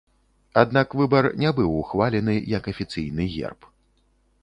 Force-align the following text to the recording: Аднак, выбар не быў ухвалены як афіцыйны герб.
Аднак, 0.61 0.95
выбар 1.01 1.27
не 1.43 1.53
быў 1.61 1.69
ухвалены 1.83 2.35
як 2.57 2.73
афіцыйны 2.75 3.31
герб. 3.39 3.73